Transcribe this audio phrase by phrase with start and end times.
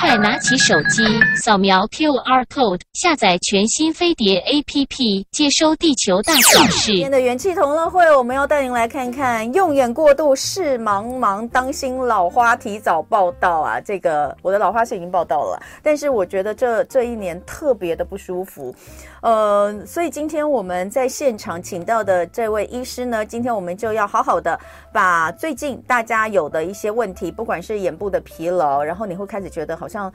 [0.00, 1.02] 快拿起手机，
[1.36, 6.92] 扫描 QR code，下载全新飞碟 APP，接收地球大小事。
[6.92, 13.80] 今天的元气同乐会，我们要带您来看看用眼过度视茫茫，当心老花提早报到啊！
[13.80, 18.74] 这个我的老花是已经报到了，但是我觉得这这一年特别的不舒服。
[19.22, 24.60] 呃，所以今天我们在现场请到的这位医师呢，今天我们就要好好的
[24.92, 30.12] 把最近大家有的一些问题，不管是眼部的疲劳，然后你会开始觉得好像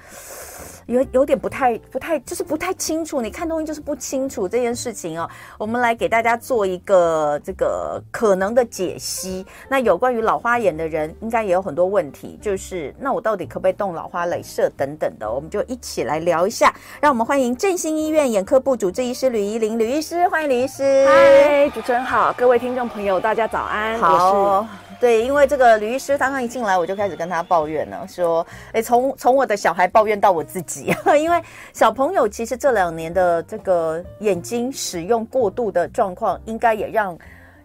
[0.86, 9.46] 有有点不太不太，就是不太清楚，你看东西就是不清楚这件事情哦，我们来给大家做一个这个可能的解析。
[9.70, 16.74] 那有关于老花眼的人，应该也有很多问题，就是那我到底可不可以动老花镭射等等的，我们就一起来聊一下。
[17.00, 21.06] 让我们欢迎振兴医院眼科部主治医师吕怡林吕医师，欢迎吕医师。
[21.08, 24.00] 嗨，主持人好，各位听众朋友，大家早安。
[24.00, 24.68] 好，
[25.00, 31.42] 对，因为这个吕医师刚刚一进来，我就开始跟他抱怨了，说，哎，从从我的小孩抱怨到我自己， 因为
[31.74, 37.18] 小朋友其实这两年的这个眼睛使用过度的状况，应该也让。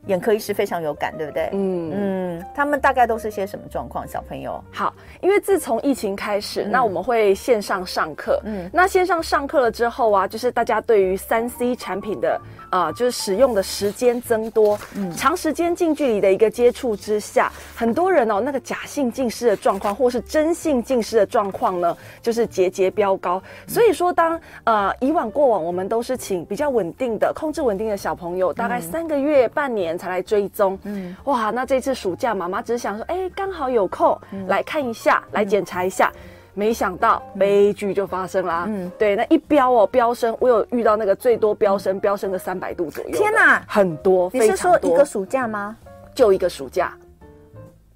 [0.06, 1.48] 眼科医师非常有感，对不对？
[1.52, 4.06] 嗯嗯，他们大概都是些什么状况？
[4.06, 8.40] 小朋友好，因为自从疫情开始，嗯、那我们会线上上课。
[8.44, 23.42] 嗯，那线上上课了之后啊，就是大家对于三 C 产品的啊、呃，就是使用的时间增多，嗯，长时间近距离的一个接触之下，很多人哦，那个假性近视的状况，或是真性近视的状况呢，就是节节飙高。
[23.66, 29.93] 嗯、所以说当，当呃以往过往，我们都是请比较稳定的、控制稳定的小朋友，大概三个月、嗯、半年。
[29.96, 36.20] 才来追踪，嗯，哇，那这次暑假妈妈只是想说，哎，刚好有空、嗯、来看一下，来检查一下，嗯、
[36.54, 45.76] 没想到悲剧就发生啦，嗯，对，那一飙哦，飙升，我有遇到那个最多飙升，飙升个三百度左右，天哪，很多，你是说一个暑假吗？
[46.14, 46.92] 就一个暑假，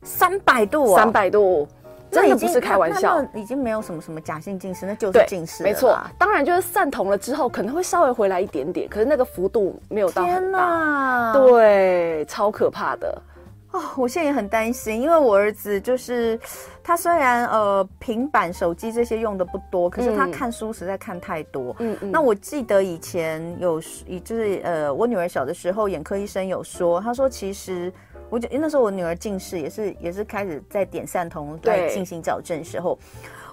[0.02, 1.68] 三百度、哦，三百度。
[2.10, 5.98] 真的不是开玩笑，已经没有什么什么假性近视，那就是近视，没错。
[6.18, 11.32] 当然就是散瞳了之后，可能会稍微回来一点点，可是那个幅度没有到很大。
[11.32, 13.20] 对，超可怕的
[13.72, 13.80] 哦！
[13.96, 16.38] 我现在也很担心，因为我儿子就是
[16.82, 21.76] 他虽然呃平板、手机这些用的不多，可是他看书实在看太多。
[21.78, 22.10] 嗯嗯。
[22.10, 23.80] 那我记得以前有，
[24.24, 27.92] 就是呃我女儿小的时候，眼科医生有说，他说其实。
[28.30, 32.98] 我就那时候我女儿近视也是也是开始在点散瞳来进行矫正时候，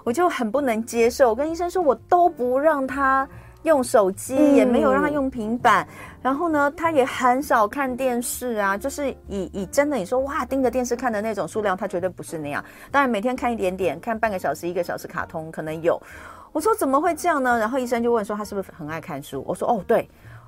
[0.03, 1.29] 我就很不能接受。
[1.29, 3.27] 我跟医生说，我都不让她
[3.63, 5.87] 用手机，嗯、也没有让她用平板，
[6.21, 8.77] 然后呢，她也很少看电视啊。
[8.77, 12.63] 就是以以真的你说哇盯着电视看的那种数量，她绝对不是那样。
[12.91, 15.99] 当然每天看一点点，看半个小时一个小时卡通可能有。
[16.51, 17.57] 我说怎么会这样呢？
[17.57, 19.43] 然后医生就问说她是不是很爱看书？
[19.47, 20.07] 我说哦对。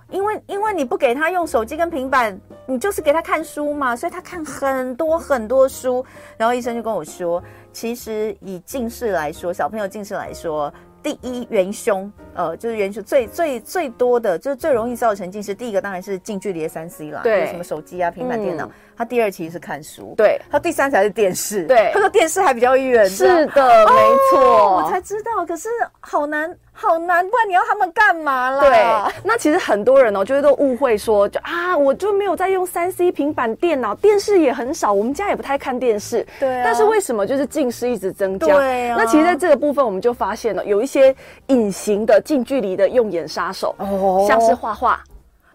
[0.10, 6.06] 因为因为你不给他用手机跟平板，你就是给他看书嘛，所以他看很多很多书。
[6.38, 10.74] 然后医生就跟我说，其实以近视来说，小朋友近视来说，
[11.04, 15.54] 第一元凶，呃，就是元凶最最最多的，就是最容易造成近视。
[15.54, 18.66] 第一个当然是近距离的三 C 啦，对，什么手机啊、平板电脑。
[18.66, 25.70] 嗯他第二其实是看书，对，他第三才是电视，对，他说电视还比较远，是的，哦、没错，我才知道，可是
[26.00, 28.62] 好难，好难，不然你要他们干嘛啦？
[28.62, 38.54] 对，那其实很多人哦，就是都误会说，就啊，我就没有在用三 C 平板电脑，电视也很少，我们家也不太看电视，对、啊，但是为什么就是近视一直增加？
[38.56, 41.16] 对、啊，那其实在这个部分，我们就发现了有一些
[41.48, 45.04] 隐形的近距离的用眼杀手，哦，像是画画，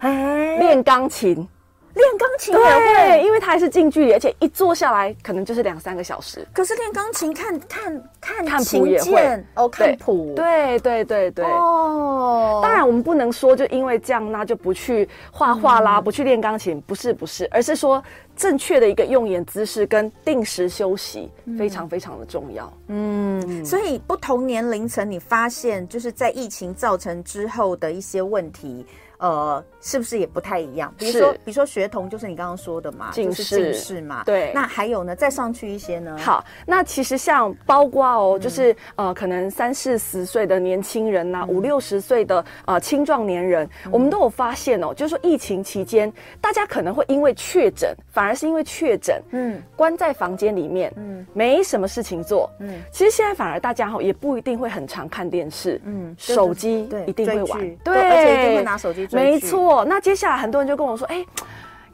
[0.01, 1.49] 哎，练钢琴。
[1.95, 6.47] 练钢琴也会，对，因为它还是近距离，而且一坐下来可能就是两三个小时。
[6.53, 12.61] 可是练钢琴看看看看谱也会哦，看谱，对对对对哦。
[12.63, 18.03] 当然我们不能说就因为这样那就不去画画啦，嗯、不去练钢琴，不是不是，而是说
[18.35, 22.73] 正确的一个用眼姿势跟定时休息非常非常的重要。
[22.89, 28.87] 嗯，嗯，所以不同年龄层你发现就是在疫情造成之后的一些问题。
[29.23, 30.93] 呃，是不是也不太一样？
[30.99, 34.25] 比如说，比如说学童，就是你刚刚说的嘛，近视，近视嘛。
[34.25, 34.51] 对。
[34.53, 35.15] 那还有呢？
[35.15, 36.19] 再上去一些呢？
[36.19, 59.07] 好，那其实像包括哦，就是、嗯、呃，可能三四十岁的年轻人呐、啊，五六十岁的呃青壮年人，嗯、我们都有发现哦，就是说疫情期间，大家可能会因为确诊，反而是因为确诊，嗯，关在房间里面，嗯，没什么事情做，嗯，其实现在反而大家哈也不一定会很常看电视，嗯，手机一定会玩，对，而且一定会拿手机。
[59.13, 61.27] 没错，那接下来很多人就跟我说：“哎、欸，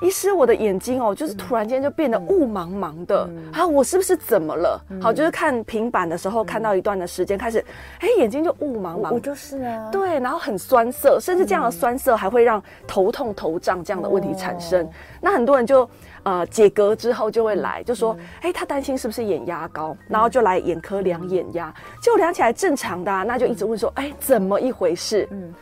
[0.01, 4.81] 医师，我的眼睛哦，就是突然间就变得雾茫茫的，嗯、啊，我是不是怎么了？
[4.91, 7.59] 嗯、好，就是看平板的时候，看到一段的时间，开始，
[7.99, 9.13] 哎，眼睛就雾茫茫。
[9.13, 9.91] 我就是啊。
[9.91, 14.85] 对，然后很酸涩，甚至这样的酸涩还会让头痛、头胀这样的问题产生。
[14.85, 14.89] 哦、
[15.21, 15.89] 那很多人就
[16.23, 25.27] 呃解隔之后就会来，就说，哎、嗯，他担心是不是眼压高，然后就来眼科量眼压，结果量起来正常的、啊，那就一直问说，哎，怎么一回事？
[25.33, 25.53] 嗯，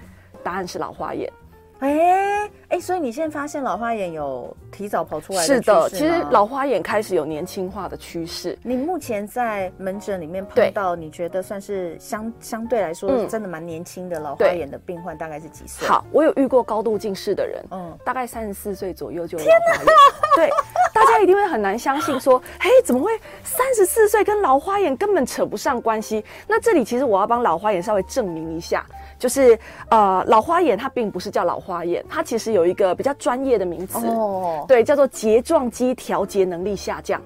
[0.42, 1.32] 答案是老花眼。
[1.80, 8.58] 哎哎，所以你现在发现老花眼有提早跑出来的是的，其实老花眼开始有年轻化的趋势。
[8.62, 15.86] 你目前在门诊里面碰到，你觉得算是相相对来说真的蛮年轻的老花眼的病患，大概是几岁？
[15.86, 19.86] 好，我有遇过高度近视的人，嗯，大概三十四岁左右就有老花眼。
[20.34, 20.50] 对，
[20.92, 23.12] 大家一定会很难相信说，嘿，怎么会
[23.44, 26.24] 三十四岁跟老花眼根本扯不上关系？
[26.48, 28.84] 那这里其实我要帮老花眼稍微证明一下。
[29.18, 29.58] 就是
[29.88, 37.20] 呃，老花眼它并不是叫老花眼，它其实有一个比较专业的名词，哦，对，叫做睫状肌调节能力下降。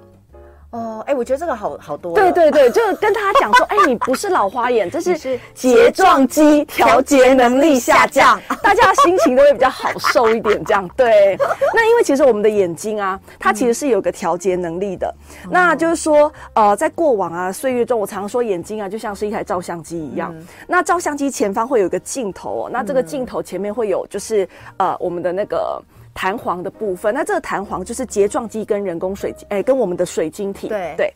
[0.71, 2.15] 哦，哎，我觉得这个好好多。
[2.15, 10.89] 对对对，就跟他讲说，哎，你不是老花眼，这是睫状肌调节能力下降， 大家心情都会比较好受一点，这样。
[10.97, 11.37] 对，
[11.75, 15.13] 那因为其实我们的眼睛啊，它其实是有个调节能力的。
[15.51, 20.33] 那就是说，呃，在过往啊岁月中，我常说眼睛啊就像是一台照相机一样。
[20.69, 25.83] 那照相机前方会有一个镜头哦，那这个镜头前面会有就是呃我们的那个。
[26.21, 30.69] 弹簧的部分，那这个弹簧就是睫状肌跟人工水晶，哎，跟我们的水晶体。
[30.69, 31.15] 对对。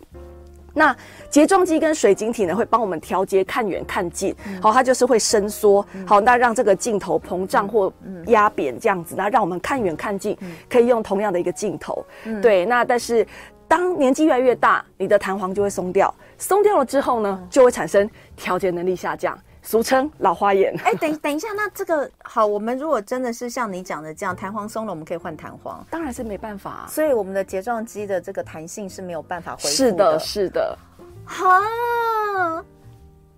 [0.73, 0.97] 那
[1.29, 4.35] 睫状肌跟水晶体呢，会帮我们调节看远看近。
[4.47, 5.87] 嗯、好，它就是会伸缩。
[5.93, 7.93] 嗯、好，那让这个镜头膨胀或
[8.29, 10.35] 压扁这样子，那让我们看远看近，
[10.71, 12.03] 可以用同样的一个镜头。
[12.25, 12.65] 嗯、对。
[12.65, 13.27] 那但是
[13.69, 19.39] 当年纪越来越大，你的弹簧就会松掉，松掉了之后呢，就会产生调节能力下降。
[19.65, 20.73] 俗称老花眼。
[20.85, 25.85] 哎、欸，等等一下，那这个好，我们如果真的是像你讲的这样，弹簧松了，我们可以换弹簧？
[25.91, 29.71] 当然是没办法、啊，所以我们的睫状肌的这个弹性是没有办法恢复的。
[29.71, 30.79] 是的，是的。
[31.25, 32.65] 哈，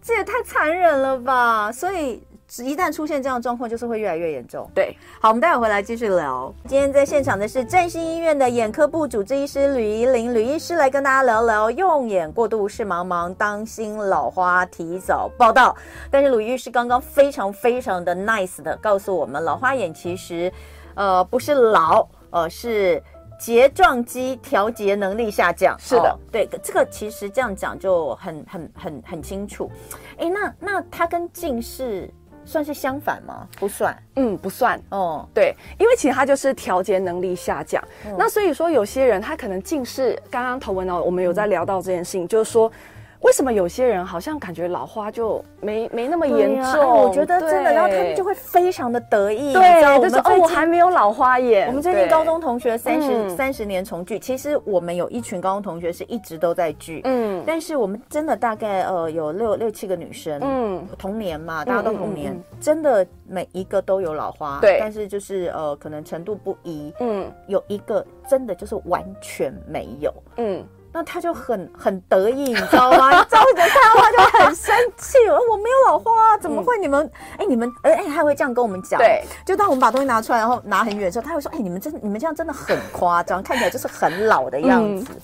[0.02, 1.72] 这也太残忍了吧！
[1.72, 2.22] 所以。
[2.58, 4.68] 一旦出现这样的状况，就是会越来越严重。
[4.74, 6.54] 对，好，我们待会回来继续聊。
[6.66, 15.76] 今天在现场的是振兴医院的眼科部主治医师吕怡玲，吕医师来跟大家聊聊用眼过度视茫茫，当心老花提早报道。
[16.10, 20.52] 但是吕医师刚刚非常非常的 nice 的告诉我们，老花眼其实
[20.94, 23.02] 呃不是老，呃是
[23.40, 25.76] 睫状肌调节能力下降。
[25.80, 29.68] 是的，哦、对，这个其实这样讲就很很很很清楚。
[30.16, 32.08] 哎，那那它跟近视。
[32.46, 33.46] 算是相反吗？
[33.58, 35.28] 不算，嗯，不算哦。
[35.34, 37.82] 对，因为其实它就是调节能力下降。
[38.06, 40.18] 嗯、那所以说，有些人他可能近视。
[40.30, 42.72] 刚刚头文呢，我们有在聊到这件事情，嗯、就是说。
[43.20, 47.02] 为什么有些人好像感觉老花就没没那么严重？
[47.02, 51.66] 我觉得真的，然后他们就会非常的得意，对，就是哦，我还没有老花眼。
[51.68, 70.64] 我们最近高中同学三十三十年重聚，其实我们有一群高中同学是一直都在聚，嗯，但是我们真的大概呃有六六七个女生，嗯，同年嘛，大家都同年，真的每一个都有老花，对，但是就是呃可能程度不一，嗯，有一个真的就是完全没有，嗯。
[70.96, 73.10] 那他就很很得意， 你知道吗？
[73.10, 75.18] 你知道，看到他就很生气。
[75.28, 76.78] 我没有老花，怎么会？
[76.78, 78.98] 你们哎、嗯欸，你们哎哎，他会这样跟我们讲。
[78.98, 85.06] 对，就当我们把东西拿出来，然后拿很远的时候，他会说：“哎、欸，你们真你们这样真的很夸张，看起来就是很老的样子。
[85.10, 85.16] 嗯”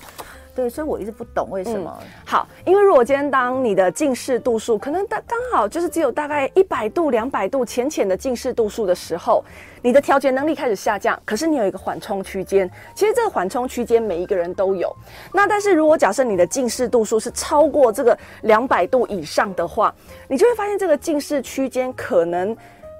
[0.55, 1.97] 对，所以我一直不懂为什么。
[2.25, 9.43] 好，因为如果今天当你的近视度数可能刚刚好就是只有大概一百度、两百度浅浅的近视度数的时候，
[9.81, 12.69] 你的调节能力开始下降，可是你有一个缓冲区间。
[12.93, 14.95] 其实这个缓冲区间每一个人都有。
[15.33, 19.93] 那但是如果假设你的近视度数是超过这个两百度以上的话，
[20.27, 22.55] 你就会发现这个近视区间可能。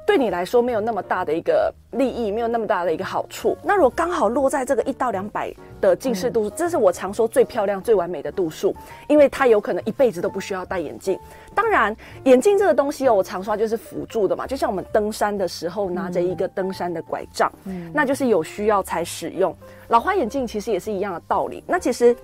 [0.06, 3.58] 对你来说没有那么大的一个利益，没有那么大的一个好处。
[3.64, 8.76] 那如果刚好落在这个一到两百的近视度数，嗯、这是我常说最漂亮、最完美的度数，
[9.08, 11.18] 因为它有可能一辈子都不需要戴眼镜。
[11.56, 11.96] 当然，
[12.26, 19.56] 眼镜这个东西哦，我常说就是辅助的嘛，就像我们登山的时候拿着一个登山的拐杖，嗯、那就是有需要才使用。
[19.88, 21.64] 老花眼镜其实也是一样的道理。
[21.66, 22.16] 那其实。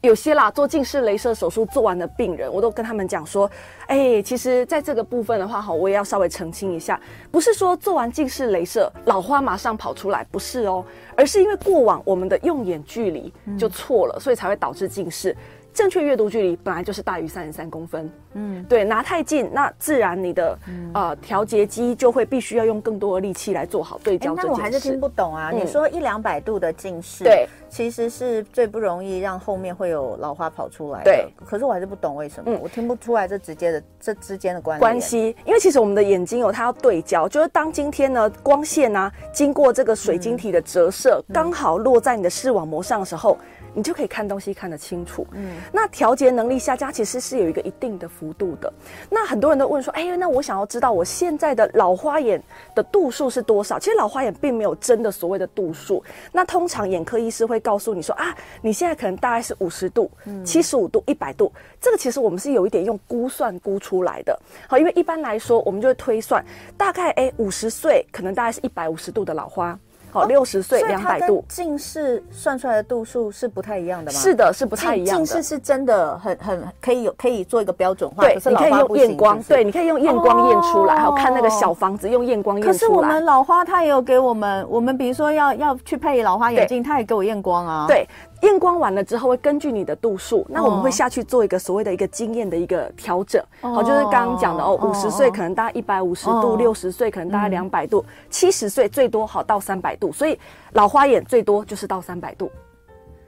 [0.00, 3.50] 有些啦，做近视雷射手术做完的病人，我都跟他们讲说，
[3.88, 7.00] 哎、欸，其实在这个部分的话，哈，我也要稍微澄清一下，
[7.32, 10.84] 不是说做完近视雷射老花马上跑出来，不是哦，
[11.16, 15.36] 而是因为过往我们的用眼距离就错了，嗯、所以才会导致近视。
[15.74, 18.10] 正确阅读距离本来就是大于三十三公分。
[18.34, 24.34] 嗯，对，拿太近，那自然你的、嗯、呃调节机就会必须要用更多的力气来做好对焦。
[24.34, 25.50] 那我还是听不懂啊！
[25.52, 31.04] 嗯、你说一两百度的近视，对，其实是最不容易让后面会有老花跑出来的。
[31.04, 35.34] 对，可是我还是不懂为什么，嗯、我听不出来这直接的这之间的关关系。
[35.46, 43.38] 因为其实我们的眼睛有它要对焦，就是当今天呢光线呢、啊、经过这个水晶体的折射，刚、嗯、好落在你的视网膜上的时候。
[43.74, 45.24] 你就可以看东西看得清楚。
[45.32, 48.72] 嗯，那调节能力下降其实是有一个一定的幅度的。
[49.10, 52.42] 那很多人都问说，哎、欸，那我想要知道我现在的老花眼
[52.74, 53.78] 的度数是多少？
[53.78, 56.02] 其实老花眼并没有真的所谓的度数。
[56.32, 60.10] 那通常眼科医师会告诉你说啊，你现在可能大概是五十度、
[60.44, 61.52] 七十五度、一百度。
[61.80, 64.38] 这个其实我们是有一点用估算估出来的。
[64.68, 66.44] 好，因为一般来说我们就会推算，
[66.76, 69.78] 大概哎五十岁可能大概是一百五十度的老花。
[70.10, 74.18] 好，六十岁两百度，近视算出来的度数是不太一样的吗？
[74.18, 75.24] 是的，是不太一样的。
[75.24, 82.72] 近视是真的很很可以有可以做一个标准化，对，你可以用验光，对，你可以用验光验出来，还有看那个小房子用验光验出来。
[82.72, 87.84] 可是我们老花，他也有给我们，我们比如说要要去配老花眼镜，他也给我验光啊。
[87.86, 88.06] 对。
[88.42, 93.42] 验光完了之后，会根据你的度数，那我们会下去做一个所谓的一个经验的一个调整。
[93.60, 100.38] 好，就是刚刚讲的哦，五十岁可能大概一百五十度，六十岁可能大概两百度，七十岁最多好到三百度，所以
[100.72, 102.48] 老花眼最多就是到三百度。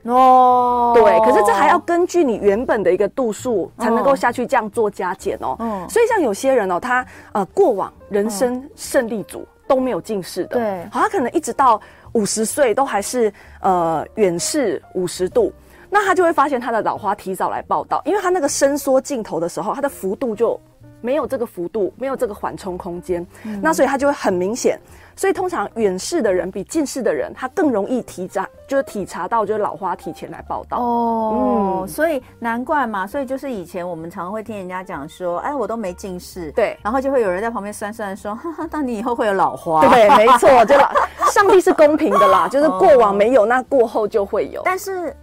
[0.05, 5.57] 哦，对，可是这还要根据你原本的一个度数才能够下去这样做加减哦。
[5.59, 11.81] 嗯，所以像有些人哦，他呃过往人生胜利组都没有近视的，对，好，他可能一直到。
[12.13, 15.53] 五十岁都还是呃远视五十度，
[15.89, 20.59] 那他就会发现他的老花提早来报道，因为他那个伸缩镜头的时候，它的幅度就
[21.01, 23.27] 没有这个幅度，没有这个缓冲空间，
[23.63, 24.79] 那所以他就会很明显。
[25.17, 30.79] 所以通常远视的人比近视的人，他更容易体察，就是体察到就是老花提前来报道。
[30.79, 33.07] 哦，嗯，所以难怪嘛。
[33.07, 39.87] 所以就是以前我们常常会听人家讲说，哎，我都没近视，对，然后就会有人在旁边酸酸说，哈哈，那你以后会有老花。
[39.89, 40.75] 对， 没错，就
[41.31, 44.63] 上帝是公平的啦，就是过往没有，那过后就会有。
[44.65, 45.15] 但是。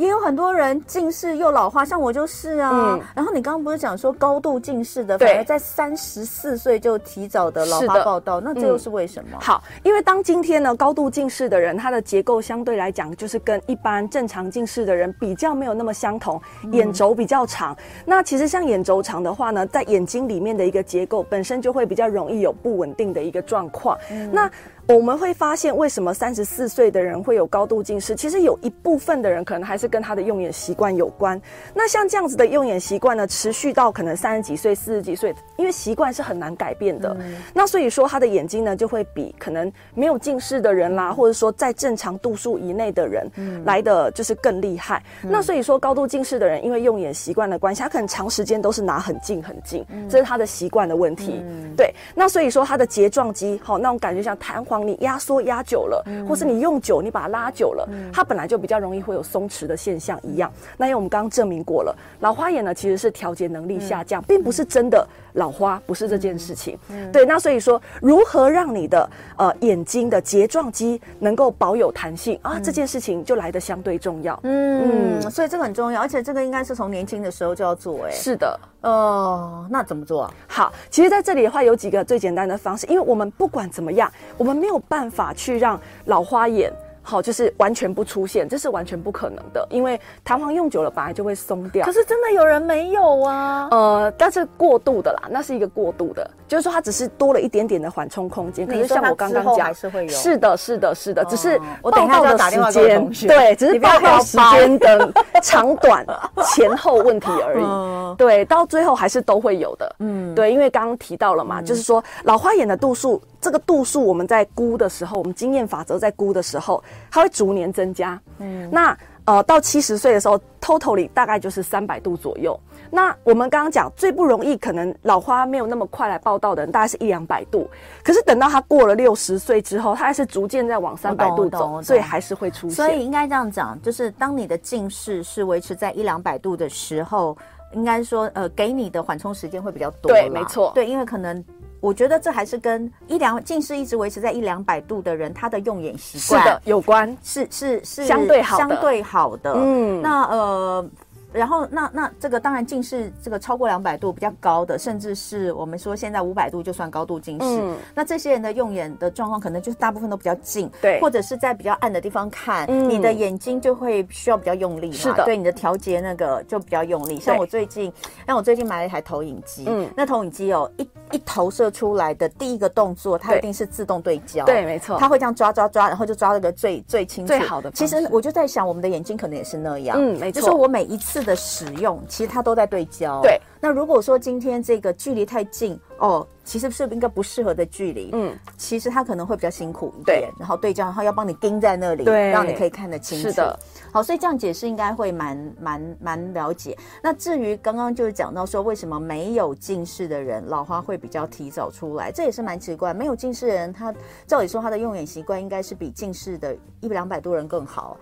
[0.00, 2.70] 也有很多人近视又老化，像我就是啊。
[2.72, 9.32] 嗯、然后你刚刚不是讲说高度近视的，反而在三十四岁就提早的老化报道，那这又是为什么？
[9.34, 16.40] 嗯、好，因为当今天呢，高度近视的人，他的结构相对来讲就是跟一般正常近视的人比较没有那么相同，
[16.72, 17.74] 眼轴比较长。
[17.74, 17.76] 嗯、
[18.06, 23.98] 那其实像眼轴长的话呢，在眼睛里面的一个结构本身就会比较容易有不稳定的一个状况。
[24.10, 24.50] 嗯、那
[24.94, 28.16] 我们会发现，为什么三十四岁的人会有高度近视？
[28.16, 31.40] 其实有一部分的人可能还是跟他的用眼习惯有关。
[31.72, 37.16] 那像这样子的用眼习惯呢，持续到可能三十几岁、四十几岁，因为习惯是很难改变的。
[37.20, 43.30] 嗯、那所以说，他的眼睛呢，就会比可能没有近视的人啦，或者说在正常度数以内的人，
[43.64, 45.00] 来的就是更厉害。
[45.22, 51.40] 嗯、那所以说，高度近视的人，因为用眼习惯的关系，他可能长时间都是拿很近很近，嗯、这是他的习惯的问题。
[51.44, 51.94] 嗯、对。
[52.12, 54.79] 那所以说，他的睫状肌，好，那种感觉像弹簧。
[54.86, 60.50] 你压缩压久了，或是你用久，你把它拉久了，它本来就比较容易会有松弛的现象一样。
[60.76, 66.78] 那因为我们刚刚证明过了，老花眼呢其实是调节能力下降，并不是真的老花，不是这件事情。
[67.12, 74.38] 对，那所以说，如何让你的呃眼睛的睫状肌能够保有弹性啊，这件事情就来的相对重要。
[74.42, 78.06] 嗯，所以这个很重要，而且这个应该是从年轻的时候就要做。
[78.06, 78.58] 哎，是的。
[78.82, 80.34] 哦，那怎么做啊？
[80.48, 86.72] 好，其实在这里的话有几个最简单的方式，因为我们不管怎么样，我们没有办法去让老花眼。
[87.10, 91.84] 好，就是完全不出现，这是完全不可能的，因为弹簧用久了本来就会松掉。
[91.84, 93.66] 可是真的有人没有啊？
[93.72, 98.66] 呃，但是过度的啦，那是一个过度的，就是说它只是多了一点点的缓冲空间。
[98.66, 100.08] 可是像我刚刚讲，是会有。
[100.10, 103.28] 是的，是的，是的，只是我等一下就要打电话给同学。
[103.28, 106.04] 对，只是报告时间的长短
[106.52, 108.16] 前后问题而已。
[108.16, 109.94] 对，到最后还是都会有的。
[110.00, 113.22] 嗯，对，因为刚刚提到了嘛，就是说老花眼的度数。
[113.40, 118.20] 这个度数我们在估的时候，我们经验法则在估的时候，它会逐年增加。
[118.36, 122.58] 嗯，那呃到七十岁的时候，totally 大概就是三百度左右。
[122.90, 127.68] 那我们刚刚讲最不容易可能老花没有那么快来报道的人，大概是一两百度。
[128.02, 132.70] 可是等到他过了六十岁之后，他还是逐渐在往三百度走，所以还是会出现。
[132.70, 137.36] 所以应该这样讲，就是当你的近视是维持在一两百度的时候，
[137.72, 140.10] 应该说呃给你的缓冲时间会比较多。
[140.10, 140.72] 对，没错。
[140.74, 141.44] 对，因为可能。
[141.82, 149.54] 我觉得这还是跟一两近视一直维持在一两百度的人，他的用眼习惯是的有关，是是是相对好相对好的。
[149.56, 150.86] 嗯，那呃，
[151.32, 157.60] 然后那那这个当然近视这个超过两百度比较高的，甚至是我们说现在五百度就算高度近视。
[157.60, 167.20] 嗯，那这些人的用眼的状况可能就是大部分都比较近，对，或者是在比较暗的地方看，嗯，你的眼睛就会需要比较用力嘛，是的，对，你的调节那个就比较用力。
[167.20, 167.92] 像我最近，
[168.26, 177.70] 像我最近买了一台投影机，嗯，那投影机哦，一一投射出来的第一个动作，它一定是自动对焦，对，没错，它会这样抓抓抓，然后就抓了个最最清楚、最好的。
[177.72, 183.40] 其实我就在想，我们的眼睛可能也是那样，嗯，没错，就是我每一次的使用，其实它都在对焦，对。
[183.62, 188.08] 那如果说今天这个距离太近哦，其实是不是应该不适合的距离？
[188.14, 193.28] 嗯，其实它可能会比较辛苦一点，对，然后对焦，然后要帮你盯在那里，对，让你可以看得清楚。
[193.28, 193.58] 是的，
[193.92, 196.76] 好，所以这样解释应该会蛮蛮蛮了解。
[197.02, 202.94] 那至于刚刚就是讲到说，为什么没有近视的人老花会比较提早出来，这也是蛮奇怪。
[202.94, 203.94] 没有近视的人，他
[204.26, 207.98] 照理说他的用眼习惯应该是比近视的一两百多人更好。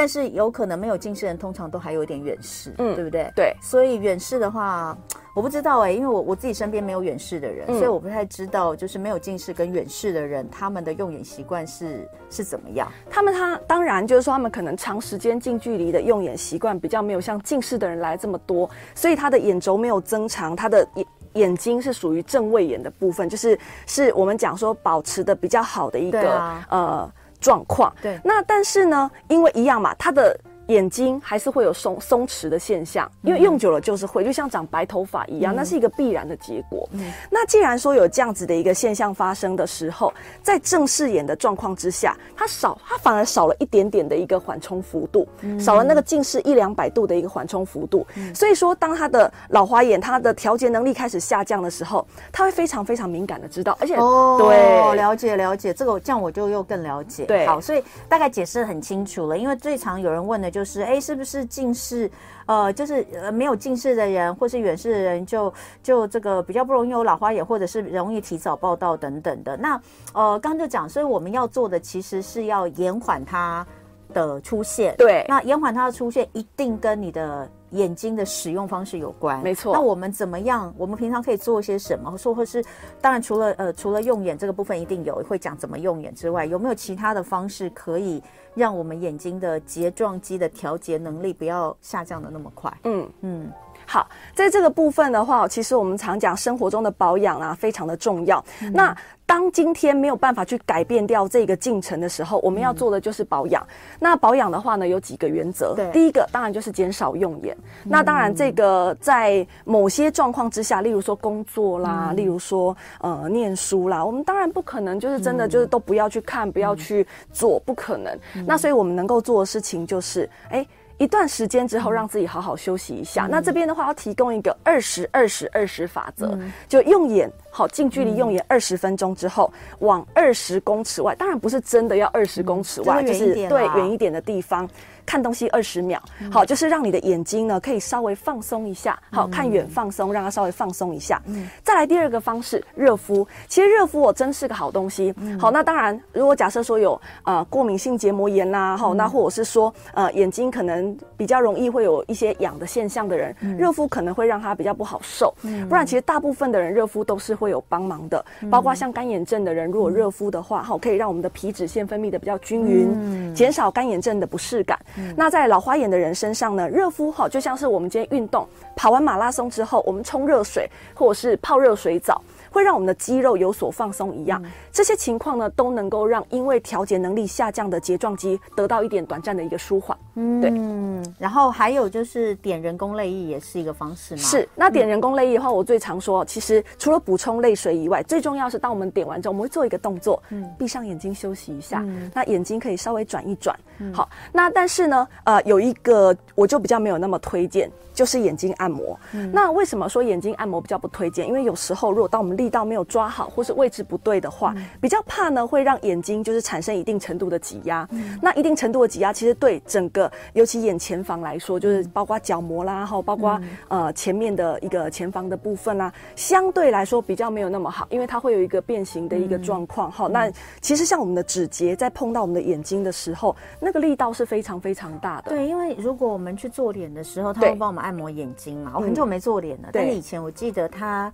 [0.00, 3.30] 但是有可能没有近视人通常都还有一点远视，嗯，对不对？
[3.36, 4.96] 对，所以远视的话，
[5.34, 12.90] 我不知道哎、欸，因为我我自己身边没有远视的人，嗯、所以我不太知道，就是没有近视跟远视的人，他们的用眼习惯是是怎么样？
[13.10, 27.12] 他们他当然就是说，他们可能长时间近距离的用眼习惯比较没有像近视的人来这么多，所以他的眼轴没有增长，他的眼眼睛是属于正位眼的部分，就是是我们讲说保持的比较好的一个、啊、呃。
[27.40, 30.38] 状况对，那但是呢，因为一样嘛，它的。
[30.70, 36.88] 眼睛还是会有松松弛的现象，因为用久了就是会，就像长白头发一样，那是一个必然的结果。
[36.92, 40.12] 嗯，那既然说有这样子的一个现象发生的时候，
[40.42, 45.26] 在正视眼的状况之下，它少，它反而少了一点点的一个缓冲幅度，
[45.58, 48.06] 少了那个近视一两百度的一个缓冲幅度。
[48.32, 57.24] 所以说，当他的老花眼，他的调节能力开始下降的时候，他会非常非常敏感的知道，而且哦，对，了解了解，这个这样我就又更了解。
[57.26, 60.59] 对，好，所以大概解释很清楚了，因为最常有人问的就是。
[60.60, 62.10] 就是哎，是不是近视？
[62.44, 65.50] 呃，就是呃没有近视的人，或是远视的人就，
[65.82, 69.56] 就这个比较不容易有老花眼，或者是容易提早报道等等的。
[69.56, 69.80] 那
[70.12, 73.66] 呃，刚就讲，所以我们要做的其实是要延缓它
[74.10, 74.94] 的出现。
[74.96, 77.48] 对，那延缓它的出现，一定跟你的。
[77.70, 79.72] 眼睛的使用方式有关，没错。
[79.72, 80.74] 那我们怎么样？
[80.76, 82.18] 我们平常可以做一些什么？
[82.18, 82.60] 说或是，
[83.00, 88.20] 当然除了呃除了用眼这个部分一定有会讲怎么用眼之外，有没有其他的方式可以
[88.56, 92.76] 让我们眼睛的睫状肌的调节能力不要下降的那么快？
[92.82, 93.52] 嗯嗯。
[93.92, 98.44] 好，在这个部分的话，其实我们常讲生活中的保养啊，非常的重要。
[98.62, 103.60] 嗯、那当今天没有办法去改变掉这个进程的时候，我们要做的就是保养。
[103.64, 103.68] 嗯、
[103.98, 105.74] 那保养的话呢，有几个原则。
[105.74, 107.52] 对，第一个当然就是减少用眼。
[107.82, 118.16] 嗯、那当然，这个在某些状况之下，例如说工作啦，嗯、例如说呃念书啦，我们当然不可能就是真的就是都不要去看，嗯、不要去做，不可能。
[118.36, 120.64] 嗯、那所以我们能够做的事情就是，哎。
[121.00, 123.26] 一段时间之后，让自己好好休息一下。
[123.26, 134.68] 嗯、那这边的话，要提供一个二十二十二十法则，嗯、就用眼好近距离用眼二十分钟之后，嗯、往二十公尺外，当然不是真的要二十公尺外，嗯、就是对远一点的地方。
[135.10, 141.20] 看东西二十秒，好，就是让你的眼睛呢可以稍微放松一下，好，看远放松，让它稍微放松一下。
[141.26, 143.26] 嗯，再来第二个方式，热敷。
[143.48, 145.12] 其实热敷我真是个好东西。
[145.36, 155.34] 好，那当然，如果假设说有呃过敏性结膜炎呐，好，那或者是说呃眼睛可能比较容易会有一些痒的现象的人，热敷可能会让它比较不好受。
[155.68, 164.78] 不然其实大部分的人热敷都是会有帮忙的，包括像干眼症的人，如果热敷的话，好，可以让我们的皮脂腺分泌的比较均匀，减少干眼症的不适感。
[165.16, 174.40] 那在老花眼的人身上呢，热敷哈就像是我们今天运动跑完马拉松之后，我们冲热水或者是泡热水澡，会让我们的肌肉有所放松一样。
[174.44, 179.96] 嗯、这些情况呢，都能够让因为调节能力下降的睫状肌得到一点短暂的一个舒缓。
[180.20, 181.10] 嗯，对。
[181.18, 184.22] 然后还有就是点人工泪液也是一个方式吗？
[184.22, 184.48] 是。
[184.54, 193.58] 那点人工泪液的话，我最常说，其实除了补充泪水以外，最重要是当我们点完之后，我们会做一个动作，嗯，闭上眼睛休息一下，嗯、那眼睛可以稍微转一转。
[193.78, 198.98] 嗯、好，那但是呢，呃，有一个我就比较没有那么推荐，就是眼睛按摩。
[199.12, 201.26] 嗯、那为什么说眼睛按摩比较不推荐？
[201.26, 207.88] 因为有时候如果当我们力道没有抓好，或是位置不对的话，嗯、比较怕呢会让眼睛就是产生一定程度的挤压。
[207.90, 219.90] 嗯、那一定程度的挤压，其实对整个尤其眼前房来说，就是包括角膜啦，哈，包括、嗯、呃前面的一个前房的部分啦，相对来说比较没有那么好，因为它会有一个变形的一个状况。
[219.90, 225.30] 哈、嗯，那其实像我们的指节在碰到我们的眼睛的时候，那个力道是非常非常大的。
[225.30, 228.72] 对，因为如果我们去做脸的时候，他会帮我们按摩眼睛嘛。
[228.76, 231.12] 我很久没做脸了，嗯、但是以前我记得他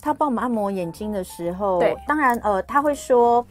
[0.00, 3.44] 他帮我们按摩眼睛的时候，对，当然呃他会说。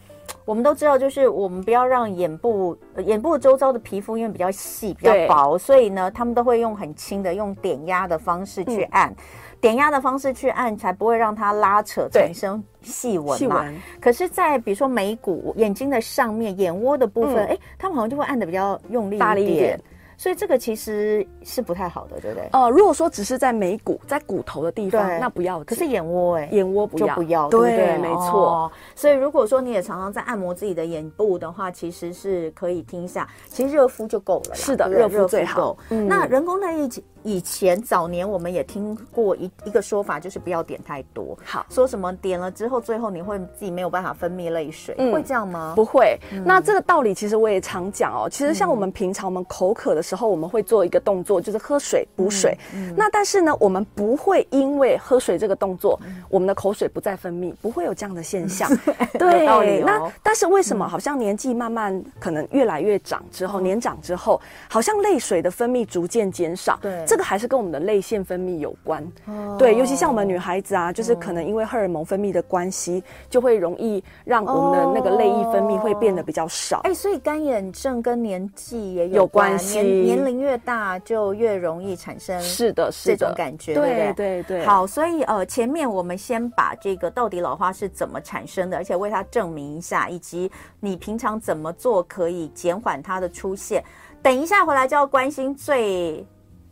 [0.49, 9.15] 我们都知道，就是我们不要让眼部、呃、眼部周遭的皮肤因为比较细、比较薄，所以呢，他们都会用很轻的、用点压的方式去按，嗯、
[9.61, 13.61] 点压的方式去按，才不会让它拉扯产生细纹嘛。
[13.61, 13.81] 纹。
[14.01, 19.19] 可是，在比如说眉骨、眼睛的上面、眼窝的部分，哎、嗯，他们好像就会按的比较用力一点。
[19.19, 19.79] 大力一点
[20.19, 22.49] 所以这个其实是不太好的，对不对？
[22.51, 25.63] 呃，如果说只是在眉骨、在骨头的地方，那不要。
[25.63, 28.71] 可是眼窝，哎，眼窝不要，就不要，对，对对没错、哦。
[28.97, 34.55] 所以如果说你也常常在按摩自己的眼部的话，其实是可以听一下，其实热敷就够了。
[34.55, 35.77] 是的，热敷最好。
[35.87, 36.89] 嗯、那人工泪液。
[37.23, 41.37] 以前早年我们也听过一一个说法，就是不要点太多。
[41.43, 45.73] 好，说什么点了之后，最后你会自己没有办法分泌泪水，嗯，会这样吗？
[45.75, 46.17] 不会。
[46.31, 46.43] 嗯。
[46.45, 48.27] 那这个道理其实我也常讲哦。
[48.29, 52.57] 其实像我们平常我们口渴的时候，我们会做一个动作，就是喝水补水。
[52.73, 52.93] 嗯。
[52.95, 58.69] 那但是呢，我们不会因为喝水这个动作，我们的口水不再分泌，不会有这样的现象。
[59.17, 59.45] 对。
[59.83, 66.77] 那但是为什么好像年纪慢慢可能越来越长之后，年长之后，好像泪水的分泌逐渐减少？
[66.81, 67.05] 对。
[67.09, 76.81] 这个还是跟我们的泪腺分泌有关，哦，对，尤其像我们女孩子啊，就是可能因为荷尔蒙分泌的关系，就会容易让我们的那个泪液分泌会变得比较少。
[76.83, 84.65] 哎，所以干眼症跟年纪也有关系，年年龄越大就越容易产生是的，是这种感觉，对对对对。
[84.67, 93.83] 好，所以呃，前面我们先把这个到底老花是怎么产生的，而且为它证明一下，以及你平常怎么做可以减缓它的出现。
[94.21, 96.23] 等一下回来就要关心最。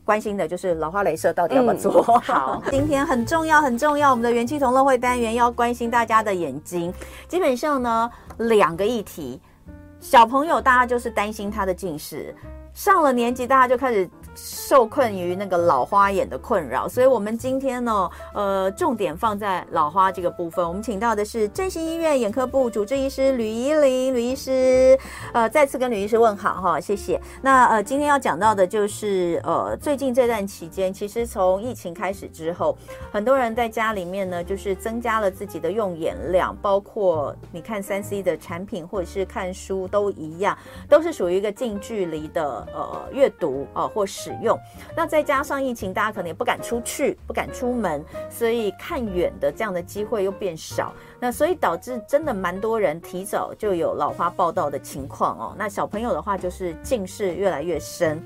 [0.08, 2.02] 关心的就是老花镭射到底要不要做？
[2.08, 4.10] 嗯、好， 今天很重要，很重要。
[4.10, 6.94] 我们的元气同乐会单元要关心大家的眼睛。
[7.28, 9.42] 基本上呢，两个议题，
[10.00, 12.34] 小朋友大家就是担心他的近视，
[12.74, 14.10] 上了年纪大家就开始。
[14.38, 20.66] 受困于那个老花眼的困扰，所以我们今天呢，呃，重点放在老花这个部分。
[20.66, 24.96] 我们请到的是振兴医院眼科部主治医师吕怡玲吕医师，
[25.34, 27.20] 呃，再次跟吕医师问好哈，谢谢。
[27.42, 32.78] 那呃，今天要讲到的就是呃，最近这段期间，其实从疫情开始之后，
[33.12, 40.56] 很多人在家里面呢，就是增加了自己的用眼量，包括你看三 C 的产品或者是看书都一样，
[40.88, 44.27] 都是属于一个近距离的呃阅读哦、呃，或是。
[44.28, 44.60] 使用，
[44.94, 55.56] 那再加上疫情，大家可能也不敢出去，不敢出门，所以看远的这样的机会又变少，那所以导致真的蛮多人提早就有老花报道的情况哦。
[55.58, 58.22] 那小朋友的话，就是近视越来越深。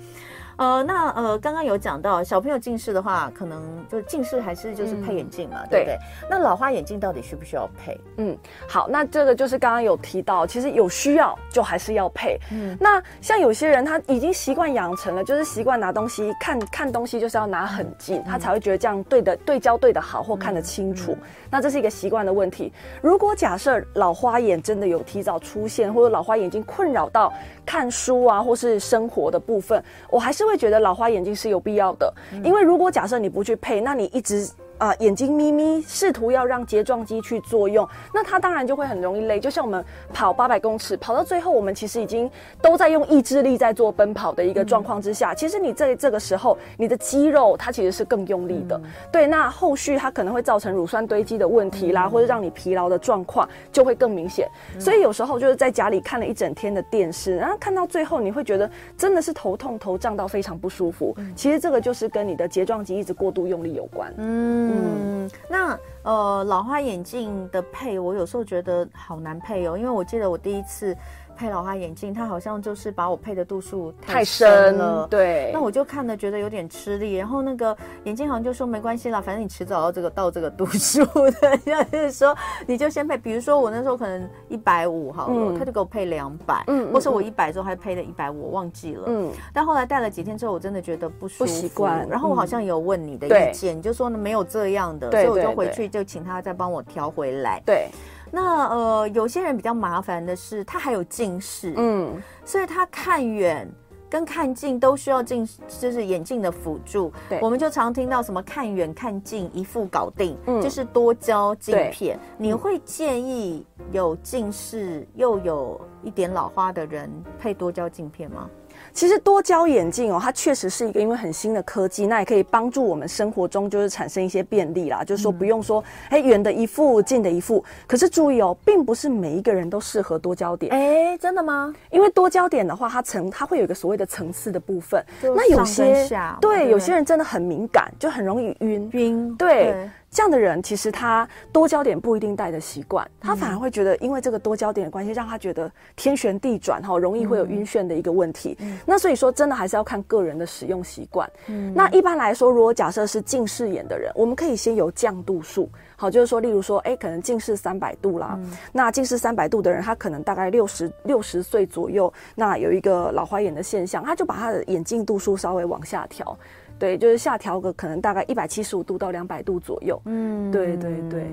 [0.57, 5.97] 呃，那呃，刚刚有讲到小朋友近视的话，可能就近视还是就是配眼镜嘛，嗯、对不对？
[6.29, 7.99] 那老花眼镜到底需不需要配？
[8.17, 8.37] 嗯，
[8.67, 12.37] 好，那这个就是刚刚有提到，其实有需要就还是要配。
[12.51, 21.13] 嗯，那像有些人他已经习惯养成了，就是习惯拿东西看看东西就是要拿很近，嗯、他才会觉得这样对的对焦对的好或看得清楚。
[21.13, 22.71] 嗯、那这是一个习惯的问题。
[23.01, 27.33] 如果假设老花眼真的有提早出现，或者老花眼睛困扰到
[27.71, 30.57] 看书啊或是生活的部分，我还是会。
[30.57, 34.47] 觉得老花眼镜是有必要的，因为如果假设你不去配，那你一直。
[34.81, 39.39] 啊、呃，眼睛眯眯，试图要让睫状肌去作用，那它当然就会很容易累。
[39.39, 42.27] 就像我们跑八百公尺，跑到最后，我们其实已经
[42.63, 48.75] 都在用意志力在做奔跑的一个状况之下，嗯、其实你在这个时候，你的肌肉它其实是更用力的。
[48.75, 54.49] 嗯、对，那后续它可能会造成乳酸堆积的问题啦，嗯、或者让你疲劳的状况就会更明显。
[54.73, 58.67] 嗯、所以有时候就是在家里看了一整天的电视，然后看到最后，你会觉得
[58.97, 61.13] 真的是头痛、头胀到非常不舒服。
[61.17, 64.11] 嗯、其实这个就是跟你的睫状肌一直过度用力有关。
[64.17, 64.70] 嗯。
[64.73, 70.95] 嗯，那呃，老花眼镜的配，我有时候觉得好难配哦，因为我记得我第一次。
[71.41, 77.15] 配老花眼镜，他好像就是把我配的度数太深了，深对，那我就看了觉得有点吃力。
[77.15, 81.03] 然后那个眼镜好像就说没关系啦，反正你迟早要这个到这个度数
[81.41, 81.57] 的，
[81.91, 83.17] 就是说你就先配。
[83.17, 89.31] 比如说我那时候可能一百五好了，嗯、他就给我配两百，嗯，或是我一百之后还配了一百五，我忘记了，嗯。
[89.51, 92.07] 但后来戴了几天之后，我真的觉得不舒服，不习惯。
[92.07, 97.87] 然后我好像有问你的意见，嗯、就说呢没有这样的，所以我就回去就请他再帮我调回来，对。
[98.31, 103.69] 那呃，有些人比较麻烦的是，他还有近视，嗯，所以他看远
[104.09, 105.47] 跟看近都需要近，
[105.79, 107.11] 就是眼镜的辅助。
[107.29, 112.17] 对，我们就常听到什么看远看近一副搞定，嗯，就是多焦镜片。
[112.37, 118.49] 你会建议有近视又有一点老花的人配多焦镜片吗？
[118.93, 125.03] 其实多焦眼镜哦，它确实是一个因为很新的科技，那也可以帮助我们生活中就是产生一些便利啦。
[125.03, 127.63] 就是说不用说，哎，远的一副，近的一副。
[127.87, 130.71] 可是注意哦，并不是每一个人都适合多焦点。
[130.71, 131.73] 哎，真的吗？
[131.89, 135.03] 因为多焦点的话，它层它会有一个所谓的层次的部分。
[135.21, 136.07] 那有些
[136.39, 139.35] 对有些人真的很敏感，就很容易晕晕。
[139.35, 139.89] 对。
[140.11, 148.57] 这样的人其实他多焦点不一定带的习惯，他反而会觉得因为这个多焦点的关系，让他觉得天旋地转哈，容易会有晕眩的一个问题。
[148.59, 151.29] 嗯、那所以说，真的还是要看个人的使用习惯。
[151.47, 166.37] 嗯，那一般来说，如果假设是近视眼的人，我们可以先由降度数，好，就是说，例如说，哎，可能近视三百度啦，嗯、那近视三百度的人，他可能大概六十六十岁左右，那有一个老花眼的现象，他就把他的眼镜度数稍微往下调。
[166.81, 170.01] 对，就是下调个可能大概一百七十五度到两百度左右。
[170.05, 171.27] 嗯，对对对，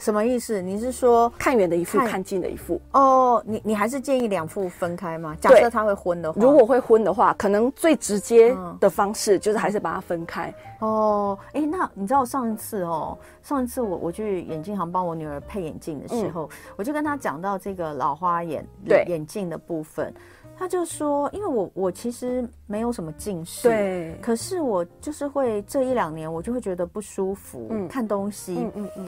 [0.00, 0.60] 什么意思？
[0.60, 2.80] 你是说看远的一副，看，看近的一副？
[2.90, 5.36] 哦，你你还是建议两副分开吗？
[5.40, 10.52] 假设他会昏的话，如果会昏的话，可能最直接的方式就是还是把它分开。
[10.80, 20.12] 嗯、哦，哎，那你知道上一次哦，上一次我我去眼镜行帮我女儿配眼镜的时候，嗯、我就跟她讲到这个老花眼对眼镜的部分。
[20.60, 29.06] 他就说，因为我我其实没有什么近视，对，可是我就是会这一两年我就会觉得不舒服，嗯，看东西，嗯嗯嗯。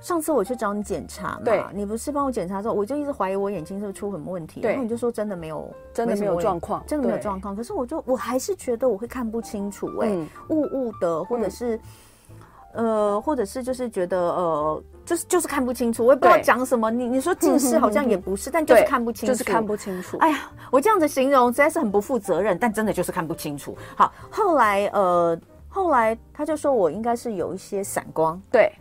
[0.00, 7.56] 上次我去找你检查嘛，对，你不是帮我检查之后，我就一直怀疑我眼睛是不是出什么问题，对，然后你就说真的没有，真的没有状况，真的没有状况。
[7.56, 10.16] 可是我就我还是觉得我会看不清楚，哎，
[10.50, 11.76] 雾雾的，或者是。
[12.74, 16.90] 呃，或者是就是觉得呃，就是就是看不清楚，我也不知道讲什么。
[16.90, 20.16] 你你说近视好像也不是， 但就是看不清楚，就是看不清楚。
[20.18, 23.76] 哎呀，我这样子形容实在是很不负责任，但真的就是看不清楚。
[23.96, 28.72] 好，后来呃，后来他就说我应该是有一些散光，对。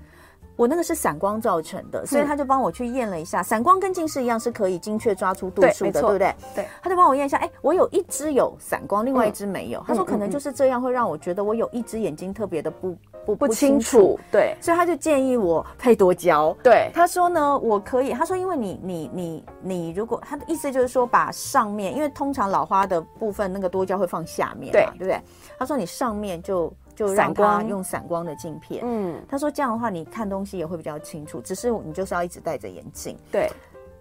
[0.55, 6.35] 我那个是散光造成的，所以他就帮我去验了一下，散光跟近视一样是可以精确抓出度数的，对不对？
[6.55, 9.83] 对，他就帮我验一下，哎，我有一只有散光，另外一只没有。
[9.87, 16.55] 他说可能就是这样会让我觉得我有一只眼睛特别的不不不清楚，对，所以他就建议我配多焦。
[16.61, 25.19] 对，他说呢，我可以，他说因为你你你你如果他的意思就是说把上面，因为通常老花的部分那个多焦会放下面，对，对不对？
[25.57, 26.71] 他说你上面就。
[26.95, 33.17] 就让他用散光的镜片，嗯，他说这样的话你看东西也会比较清楚，只是你就是要一直戴着眼镜。
[33.31, 33.49] 对，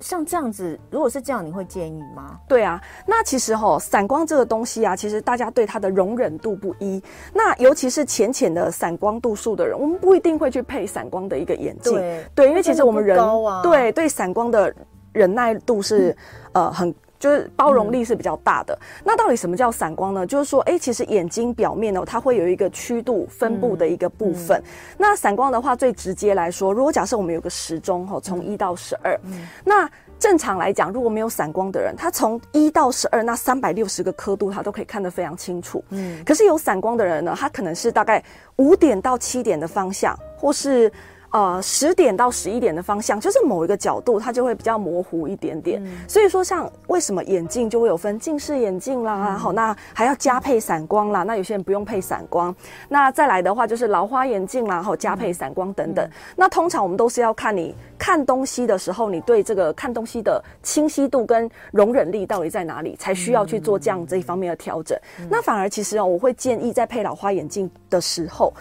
[0.00, 2.38] 像这样子，如果是这样，你会建议吗？
[2.46, 7.02] 对啊，那其实哦，散光这个东西啊，其实大家对它的容忍度不一。
[7.32, 11.94] 那尤其是浅浅的散光度数的人，我们不一定会去配散光的一个眼镜。
[11.94, 13.18] 对，对，因为其实我们人
[13.62, 14.74] 对对散光的
[15.12, 16.10] 忍耐度是、
[16.52, 16.94] 嗯、呃很。
[17.22, 18.74] 就是包容力是比较大的。
[18.74, 20.26] 嗯、那到底什么叫散光呢？
[20.26, 24.60] 就是说，哎、欸，其实眼睛表面呢，它会有一个曲度分布的一个部分。
[24.98, 35.84] 那散光的话，最直接来说，如果假设我们有个时钟哈，从一到十二、嗯，那正常来讲，如果没有散光的人，他从一到十二那三百六十个刻度，他都可以看得非常清楚。
[35.90, 38.20] 嗯，可是有散光的人呢，他可能是大概
[38.56, 40.92] 五点到七点的方向，或是。
[41.32, 45.82] 呃，十点到十一点的方向，就是某一个角度，它就会比较模糊一点点。
[45.82, 51.22] 嗯、所以说，像为什么眼镜就会有分近视眼镜啦，好、嗯，那还要加配散光啦。
[51.22, 52.54] 那有些人不用配散光。
[52.86, 56.06] 那再来的话，就是老花眼镜啦，好，加配散光等等。
[56.36, 64.98] 那通常我们都是要看你看东西的时候，你对这个看东西的清晰度跟容忍力到底在哪里，才需要去做这样这一方面的调整。
[65.18, 68.52] 嗯、那反而其实哦，我会建议在配老花眼镜的时候。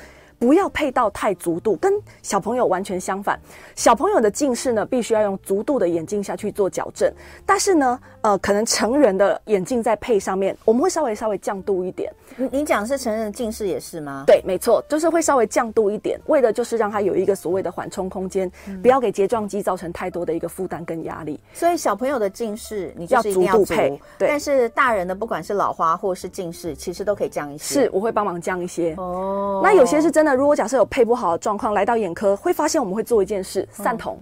[0.42, 3.40] 不要配到太足度，跟小朋友完全相反。
[3.76, 7.14] 小朋友的近视呢，必须要用足度的眼镜下去做矫正。
[7.46, 12.12] 但是呢，呃，可能成人的眼镜在配上面，我们会稍微稍微降度一点。
[12.38, 14.24] 你你讲是成人的近视也是吗？
[14.26, 21.40] 对，没错，就是会稍微降度一点，为的就是让它有一个所谓的缓冲空间，嗯、不要给睫状肌造成太多的一个负担跟压力。
[21.54, 24.02] 所以小朋友的近视，你就是一定要，要足度配。
[24.18, 27.82] 对，但是大人的不管是老花或是近视，其实都可以降一些。
[27.82, 28.94] 是，我会帮忙降一些。
[28.98, 30.36] 哦，那有些是真的。
[30.36, 34.18] 如果假设有配不好的状况来到眼科，会发现我们会做一件事：散瞳。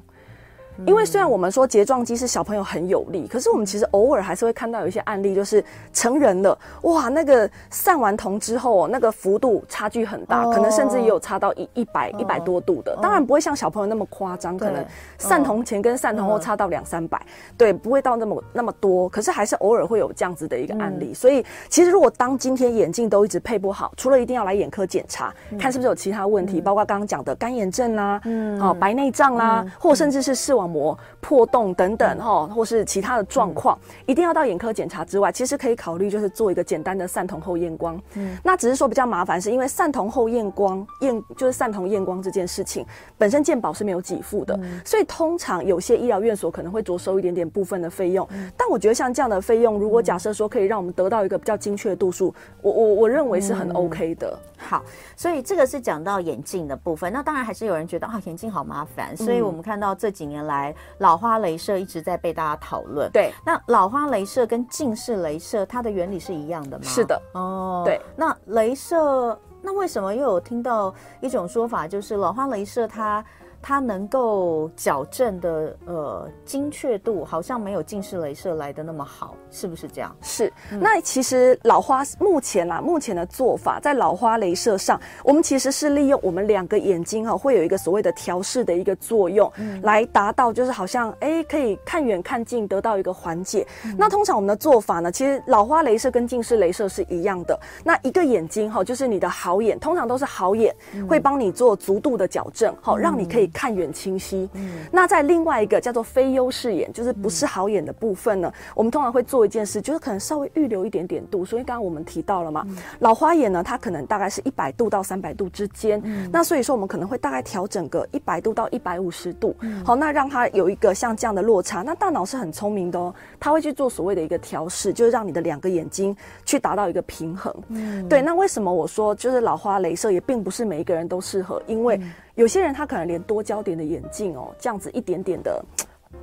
[0.85, 5.63] 因为虽然我们说睫状肌是小朋友很有力，可是我们其实偶尔还是会看到有一些案例，就是
[5.93, 12.97] 成人了，哇，那个散完瞳之后，那个幅度差距很大，可能甚至也有差到一一百一百多度的。
[13.01, 14.83] 当然不会像小朋友那么夸张，可能
[15.17, 17.21] 散瞳前跟散瞳后差到两三百，
[17.57, 19.09] 对，不会到那么那么多。
[19.09, 21.13] 可是还是偶尔会有这样子的一个案例。
[21.13, 37.99] 所以其实如果当今天眼镜都一直配不好，除了一定要来眼科检查，看是不是有其他问题，包括刚刚讲的干眼症啦，嗯，哦，白内障啦，或甚至是视网膜破洞等等哈，或是其他的状况，嗯、一定要到眼科检查之外，其实可以考虑就是做一个简单的散瞳后验光。
[38.13, 42.85] 嗯，那只是说比较麻烦，是因为散瞳后验光验就是散瞳验光这件事情
[43.17, 48.27] 本身健保是没有给付的，嗯、所以通常有些医疗院所可能会着收一点点部分的费用。
[48.31, 54.27] 嗯、但我觉得像这样的费用，如果假设说可以让我们得到一个比较精确的度数，我我我认为是很 OK 的。
[54.27, 54.83] 嗯好，
[55.15, 57.13] 所以这个是讲到眼镜的部分。
[57.13, 59.15] 那当然还是有人觉得啊，眼镜好麻烦。
[59.15, 60.58] 所以我们看到这几年来，
[60.99, 63.09] 老花镭射一直在被大家讨论。
[63.11, 66.83] 对，那老花镭射跟近视镭射，它的原理是一样的吗？
[66.83, 67.21] 是的。
[67.33, 68.01] 哦，对。
[68.15, 73.23] 那镭射那为什么又有听到一种说法，就是老花镭射它？
[73.61, 80.15] 它能够矫正的呃精确度好像没有近视雷射来的那么好，是不是这样？
[80.21, 80.51] 是。
[80.71, 93.67] 嗯、那其实老花目前啊，目前的做法在老花雷射上，我们其实是利用我们两个眼睛哈、啊，会有一个所谓的调试的一个作用，嗯、来达到就是好像哎可以看远看近得到一个缓解。
[93.85, 97.59] 嗯、那通常我们的做法呢，其实老花雷射跟近视雷射是一样的。
[97.83, 103.48] 那一个眼睛哈，就是你的好眼，通常都是好眼，嗯、会帮你做足度的矫正，好、嗯、让你可以。
[103.53, 111.43] 看远清晰，嗯，那在另外一个叫做非优势眼，就是不是好眼的部分呢，嗯、我们通常会做一件事，就是可能稍微预留一点点度。
[111.45, 121.81] 所以刚刚我们提到了嘛，嗯、老花眼呢，它可能大概是一百度到三百度之间，嗯，那所以说我们可能会大概调整个一百度到一百五十度，嗯，好，那让它有一个像这样的落差。
[121.81, 128.21] 那大脑是很聪明的哦，它会去做所谓的一个调试，就是让你的两个眼睛去达到一个平衡，嗯，对。
[128.21, 131.99] 那为什么我说就是老花镭射也并不是每一个人都适合，因为。
[132.39, 135.61] 有些人他可能连多焦点的眼镜哦，这样子一点点的，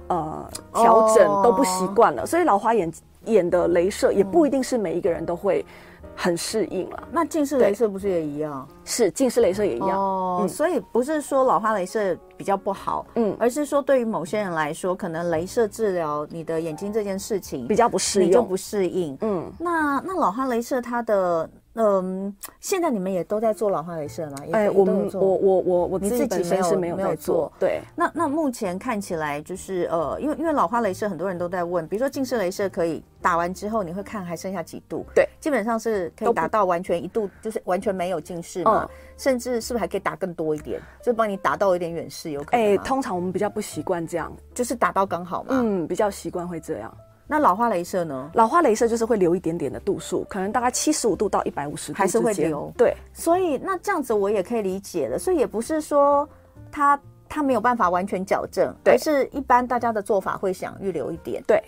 [0.09, 2.31] 呃，调整都不习惯了，oh.
[2.31, 2.91] 所以老花眼
[3.27, 5.63] 眼的镭射也不一定是每一个人都会
[6.15, 7.07] 很适应了。
[7.13, 8.67] 那近视镭射不是也一样？
[8.83, 10.39] 是近视镭射也一样哦。
[10.41, 19.19] Oh, 所以不是说老花镭射比较不好，嗯，而是说对于某些人来说，可能镭射治疗你的眼睛这件事情比较不适应，你就不适应。
[19.21, 21.47] 嗯，那那老花镭射它的。
[21.77, 24.37] 嗯，现在你们也都在做老花镭射吗？
[24.53, 27.53] 哎，我们我我我我自己本身是没有在做。
[27.59, 35.05] 对，那那目前看起来就是呃，因为因为老花镭射很多人都在问，比如说近视镭射可以打完之后你会看还剩下几度？
[35.15, 40.81] 对，基本上是可以达到完全一度，就是完全没有近视嘛，甚至是不是还可以打更多一点？
[41.03, 42.73] 就帮你打到有点远视有可能？
[42.73, 45.49] 哎，通常我们比较不习惯这样，就是打到刚好嘛。
[45.51, 46.97] 嗯，比较习惯会这样。
[47.27, 48.31] 那老花镭射呢？
[48.35, 52.73] 老花镭射就是会留一点点的度数，可能大概七十五度到一百五十度，还是会留。
[52.77, 55.19] 对，所以那这样子我也可以理解了。
[55.19, 56.29] 所以也不是说
[56.71, 61.43] 他他没有办法完全矫正，对而是一般大家的做法会想预留一点。
[61.47, 61.63] 对，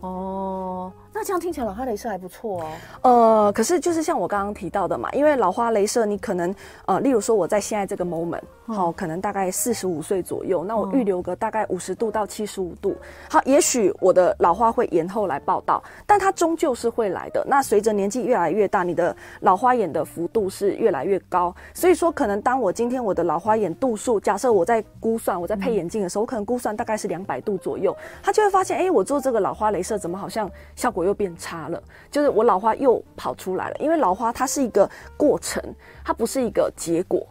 [0.00, 0.92] 哦。
[1.22, 2.66] 那这样听起来老花镭射还不错哦。
[3.02, 6.52] 呃，可是就是像我刚刚提到的嘛，因为老花镭射你可能
[6.84, 12.96] 呃，例如说我在现在这个 moment，好、哦，可能大概四十五岁左右，那我预留个大概五十度到七十五度，
[13.30, 17.46] 好，也许我的老花会延后来报道，但它终究是会来的。
[17.48, 33.76] 那随着年纪越来越大，你的老花眼的幅度是越来越高，所以说可能当我今天我的老花眼度数，假设我在估算我在配眼镜的时候，我可能估算大概是两百度左右，他就会发现，哎，我做这个老花镭射怎么好像效果又变差了，就是我老花又跑出来了。
[33.78, 35.62] 因为老花它是一个过程，
[36.04, 37.26] 它不是一个结果。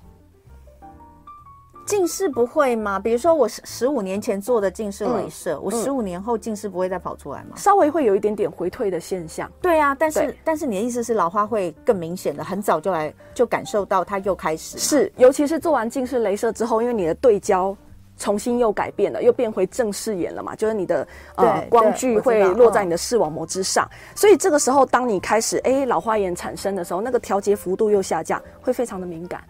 [1.83, 2.99] 近视不会吗？
[2.99, 7.57] 比如说我十十五年前做的近视镭射，嗯、我十五年后近视不会再跑出来吗？
[7.57, 9.51] 稍微会有一点点回退的现象。
[9.61, 14.77] 对啊，但是但是你的意思是老花会更明显的，很早就来就感受到它又开始。
[14.77, 17.75] 是，尤其是做完近视镭射之后，因为你的对焦。
[18.21, 20.55] 重新又改变了，又变回正视眼了嘛？
[20.55, 29.41] 就是你的呃光距会落在你的视网膜之上，所以这个时候当你开始哎老花眼产生的时候，那个调节幅度又下降，会非常的敏感。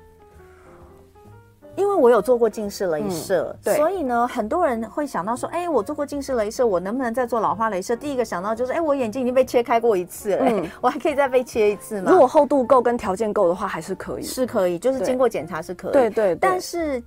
[1.76, 7.96] 因为我有做过近视雷射，嗯、对，所以呢，很多人会想到说，哎，我做过近视雷射，我能不能再做老花雷射？
[7.96, 12.12] 第一个想到就是，哎，我眼睛已经被切开过一次了，嗯、我还可以再被切一次吗？
[12.12, 17.02] 如果厚度够跟条件够的话，还是可以，是可以，就是经过检查是可以，对，对对，但是。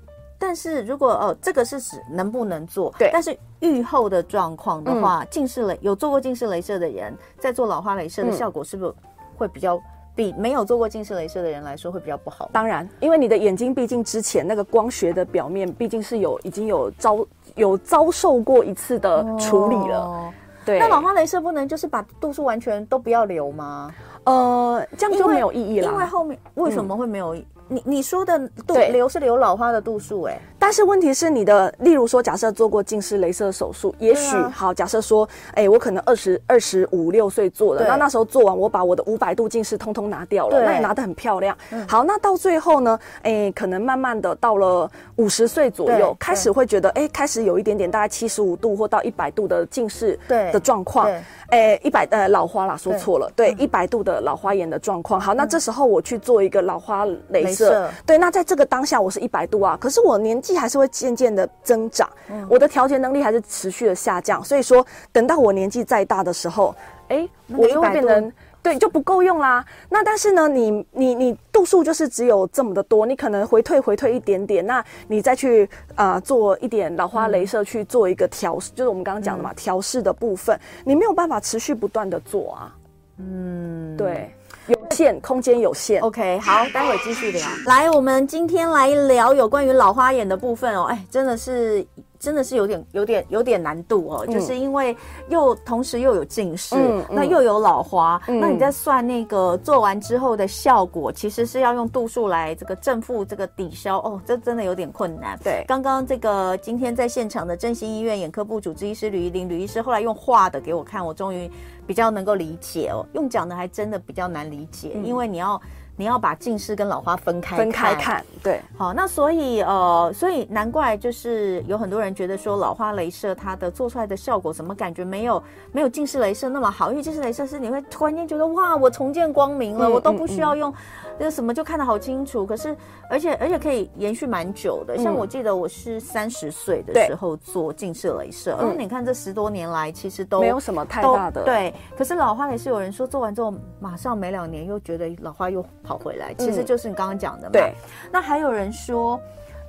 [0.46, 2.94] 但是如果哦，这个是指能不能做？
[2.98, 3.09] 对。
[3.11, 8.92] 但是愈后的状况的话，嗯、近视雷有做过近视雷射的人，在做老花雷射的效果是不是
[9.38, 9.80] 会比较
[10.14, 12.50] 比没有做过近视雷射的人来说会比较不好？
[12.52, 20.00] 当然，因为你的眼睛毕竟之前那个光学的表面毕竟是有已经有遭有遭受过一次的处理了。
[20.00, 20.33] 哦、
[20.66, 20.78] 对。
[20.78, 23.90] 那老花雷射不能就是把度数完全都不要留吗？
[24.24, 25.90] 呃，这样就没有意义了。
[25.90, 27.35] 因为后面为什么会没有？
[27.35, 28.90] 嗯你你说的度对。
[28.90, 37.88] 留是留老花的度数哎，但是问题是你的，例如说，假设做过近视雷射手术，也许、啊、好，假设说，哎、欸，我可能二十二十五六岁做的，对。
[37.88, 41.55] 那那时候做完，我把我的五百度近视通通拿掉了，那也拿得很漂亮。
[41.70, 51.07] 嗯、好，那到最后呢，哎、欸，可能慢慢的到了五十岁左右，开始会觉得，哎、欸，开始有一点点大概七十五度或到一百度的近视的状况。
[51.50, 55.20] 哎，一百呃老花啦，说错了，对，一百度的老花眼的状况。
[55.20, 62.09] 好，那这时候我去做一个老花镭射，对，那在这个当下我是一百度啊，可是我年纪还是会渐渐的增长，
[62.49, 66.75] 我的调节能力还是持续的下降，所以说等到我年纪再大的时候，
[67.09, 68.33] 哎，我又会变成。
[68.64, 69.62] 对，就不够用啦。
[69.90, 82.75] 那但是呢，你你你度数就是只有这么的多，你可能回退回退一点点，那你再去啊、呃、做一点老花镭射去做一个调试，嗯、就是我们刚刚讲的嘛，调试的部分，你没有办法持续不断的做啊。
[83.19, 84.35] 嗯，对。
[84.68, 86.00] 有限，空间有限。
[86.00, 87.46] OK，好，待会继续聊。
[87.66, 90.85] 来，我们今天来聊有关于老花眼的部分哦。
[90.85, 91.87] 哎，真的是。
[92.24, 94.96] 真的是有点、有点、有点难度哦，嗯、就是因为
[95.28, 105.38] 又同时又有近视，嗯、那又有老花，嗯、那你在算那个做完之后的效果，其实是要用度数来这个正负这个抵消哦，这真的有点困难。
[105.44, 111.50] 对，刚刚这个今天在现场的振兴医院眼科部主治医师吕一林吕医师，后来用画的给我看，我终于
[111.87, 115.60] 比较能够理解哦，用讲的还真的比较难理解，嗯、因为你要。
[115.97, 130.73] 你要把近视跟老花分开分开看，对，好，那所以呃，所以难怪就是有很多人觉得说老花镭射它的做出来的效果怎么感觉没有没有近视镭射那么好，因为近视镭射是你会突然间觉得哇，我重见光明了，嗯、我都不需要用。
[131.15, 132.77] 嗯嗯那个什么就看得好清楚，可是
[133.08, 134.98] 而且而且可以延续蛮久的。
[134.98, 141.73] 像我记得我是三十岁的时候做近视雷射，嗯，你看这十多年来其实都没有什么太大的对。
[141.96, 147.52] 可是老花也是有人说做完之后马上没两年又觉得老花又跑回来，其实就是你刚刚讲的嘛。
[147.52, 147.73] 对，
[148.12, 149.21] 那还有人说。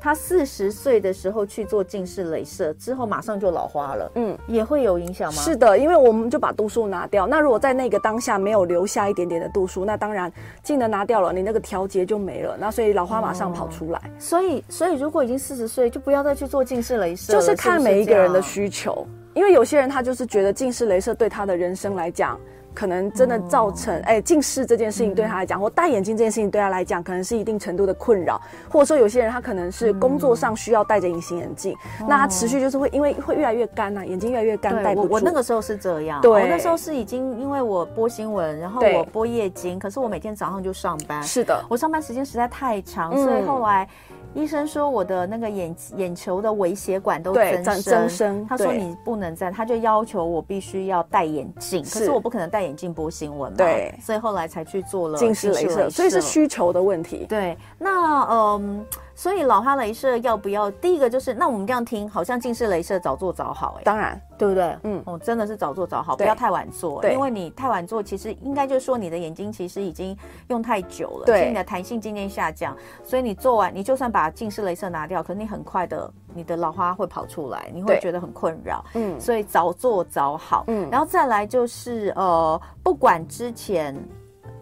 [0.06, 5.41] 他四十岁的时候去做近视雷射，之后马上就老花了，嗯，也会有影响吗？
[5.41, 7.26] 是的，因为我们就把度数拿掉。
[7.26, 10.32] 那如果在那个当下没有留下一点点的度数，那当然
[10.62, 12.56] 镜的拿掉了，你那个调节就没了。
[12.56, 13.97] 那所以老花马上跑出来。
[13.97, 17.34] 哦、所以，所以如果已经四十岁，就不要再去做近视雷射。
[17.34, 22.39] 就是看每一个人的需求，因为有些人他就是觉得近视雷射对他的人生来讲。
[22.76, 35.08] 可能真的造成哎、欸、近视这件事情对他来讲，嗯、或戴眼镜这件事情对他来讲，可能是一定程度的困扰，或者说有些人他可能是工作上需要戴着隐形眼镜，嗯、那他持续就是会因为会越来越干呐、啊，眼睛越来越干，戴不住。
[35.08, 43.88] 我我那个时候是这样，对，我那时候是已经因为我播新闻，然后我播夜经，可是我每天早上就上班，是的，我上班时间实在太长，嗯、所以后来。
[44.36, 48.46] 医生说我的那个眼眼球的微血管都增生，增生。
[48.48, 53.58] 他说你不能再，他就要求我必须要戴眼镜，可是我不可能戴眼镜播新闻嘛。
[53.58, 57.26] 对，所以后来才去做了近视雷射，所以是需求的问题。
[57.28, 58.86] 对，那嗯。
[59.16, 60.70] 所以老花镭射要不要？
[60.70, 64.78] 第一个就是，那我们这样听，好像近视镭射早做早好，哎，当然，对不对？
[64.84, 67.13] 嗯，哦，真的是早做早好，不要太晚做，对。
[67.13, 70.16] 因为你太晚做，其实应该就是说你的眼睛其实已经
[70.49, 83.95] 用太久了，对，所以你的弹性渐渐下降，所以你做完，你就算把近视镭射拿掉，可是你很快的，你的老花会跑出来，你会觉得很困扰，嗯，所以早做早好，嗯，然后再来就是呃，不管之前。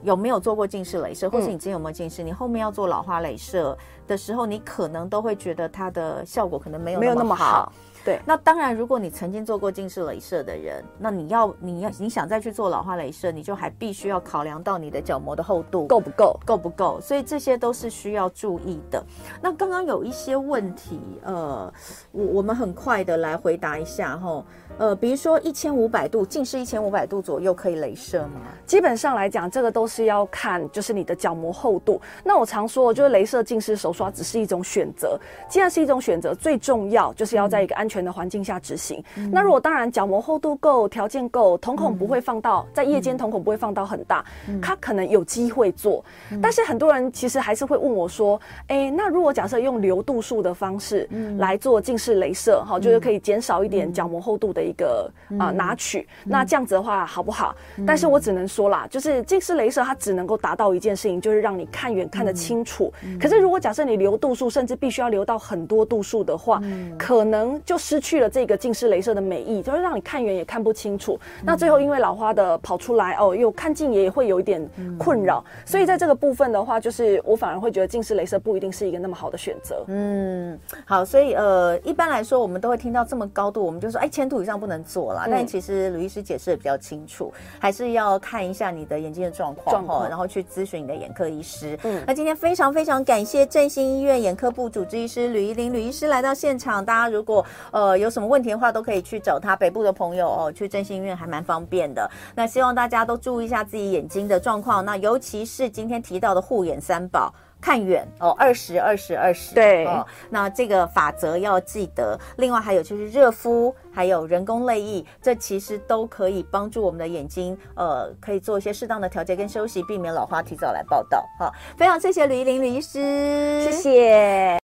[0.03, 2.23] 有没有做过近视雷射，或是你之前有没有近视？
[2.23, 6.79] 嗯、你后面要做老花雷射的时候，你可能都会觉得它的效果可能。
[6.79, 7.71] 没有那么好。
[8.05, 19.01] 对，那当然，如果你曾经做过近视雷射的人，那你要你要你想再去做老化雷射，你就还必须要考量到你的角膜的厚度够不够，够不够，所以这些都是需要注意的。
[19.41, 21.73] 那刚刚有一些问题，呃，
[22.11, 24.43] 我我们很快的来回答一下哈。
[24.79, 28.41] 呃，比如说一千五百度近视一千五百度左右可以镭射吗？
[28.65, 32.01] 基本上来讲，这个都是要看就是你的角膜厚度。
[32.23, 35.17] 那我常说，就是镭射近视手刷只是一种选择。
[35.47, 39.03] 既然是一种选择，最重要就是要在一个安全的环境下执行。
[39.17, 46.03] 嗯、那如果当然角膜厚度够，条件够，瞳孔不会放到、嗯、在夜间瞳孔不会放到很大，嗯、它可能有机会做。
[46.31, 54.63] 嗯、但是很多人其实还是会问我说，哎、欸，那如果假设用流度数的方式来做近视雷射，哈、嗯，就是可以减少一点角膜厚度的。
[54.63, 57.53] 一个啊、呃、拿取，嗯、那这样子的话好不好？
[57.77, 62.93] 嗯、但是我只能说啦，就是近视雷射它只能够达到一件事情，就是让你看远看得清楚。
[63.03, 71.19] 嗯、可是如果假设你流度数，甚至必须要流到很多度数的话，嗯、可能就失去了这个近视雷射的美意，就是让你看远也看不清楚。
[71.41, 74.65] 嗯、那最后因为老花的跑出来哦，又看近也会有一点
[74.97, 75.43] 困扰。
[75.45, 79.84] 嗯、所以在这个部分的话，就是我反而会觉得近视雷射不一定是一个那么好的选择。
[79.88, 84.53] 嗯，好，所以呃，一般来说我们都会听到这么高度，我们就说哎，千度以上。
[84.63, 91.77] 不能做了，但其实吕医师解释的比较清楚，嗯、还是要看一下你的眼睛的状况，哈，然后去咨询你的眼科医师。
[91.84, 96.86] 嗯，那今天非常非常感谢振兴医院眼科部主治医师吕依林吕医师来到现场。
[96.86, 97.43] 大家如果
[97.74, 99.57] 呃有什么问题的话，都可以去找他。
[99.57, 102.09] 北部的朋友哦，去振兴医院还蛮方便的。
[102.34, 107.34] 那希望大家都注意一下自己眼睛的状况，那尤其是今天提到的护眼三宝。
[107.63, 112.19] 看远哦，二十二十二十，对哦，那这个法则要记得。
[112.36, 121.26] 另外还有就是热敷，还有人工泪液，这其实都可以帮助我们的眼睛，呃，可以做一些适当的调节跟休息，避免老花提早来报道。
[121.39, 124.62] 好，非常谢谢吕怡玲吕医师，谢谢。